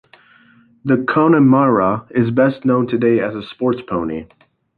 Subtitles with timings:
[0.83, 4.25] The Connemara is best known today as a sports pony.